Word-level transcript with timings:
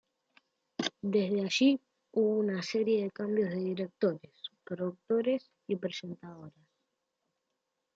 Desde 1.03 1.43
allí 1.45 1.79
hubo 2.13 2.39
una 2.39 2.63
serie 2.63 3.03
de 3.03 3.11
cambios 3.11 3.51
de 3.51 3.57
directores, 3.57 4.31
productores 4.65 5.51
y 5.67 5.75
presentadoras. 5.75 6.55